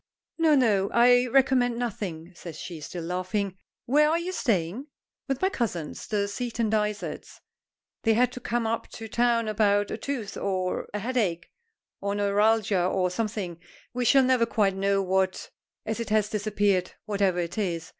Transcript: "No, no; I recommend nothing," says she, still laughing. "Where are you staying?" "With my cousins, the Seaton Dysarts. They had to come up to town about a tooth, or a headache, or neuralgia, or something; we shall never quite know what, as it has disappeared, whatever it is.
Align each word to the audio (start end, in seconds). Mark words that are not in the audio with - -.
"No, 0.39 0.55
no; 0.55 0.89
I 0.91 1.27
recommend 1.27 1.77
nothing," 1.77 2.31
says 2.33 2.57
she, 2.59 2.81
still 2.81 3.03
laughing. 3.03 3.55
"Where 3.85 4.09
are 4.09 4.17
you 4.17 4.31
staying?" 4.31 4.87
"With 5.27 5.39
my 5.43 5.49
cousins, 5.49 6.07
the 6.07 6.27
Seaton 6.27 6.71
Dysarts. 6.71 7.39
They 8.01 8.15
had 8.15 8.31
to 8.31 8.39
come 8.39 8.65
up 8.65 8.87
to 8.93 9.07
town 9.07 9.47
about 9.47 9.91
a 9.91 9.97
tooth, 9.99 10.37
or 10.37 10.89
a 10.91 10.97
headache, 10.97 11.51
or 11.99 12.15
neuralgia, 12.15 12.83
or 12.83 13.11
something; 13.11 13.59
we 13.93 14.03
shall 14.03 14.23
never 14.23 14.47
quite 14.47 14.75
know 14.75 15.03
what, 15.03 15.51
as 15.85 15.99
it 15.99 16.09
has 16.09 16.29
disappeared, 16.29 16.93
whatever 17.05 17.37
it 17.37 17.59
is. 17.59 17.89